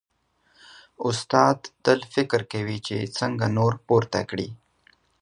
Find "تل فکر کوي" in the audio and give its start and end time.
1.83-2.77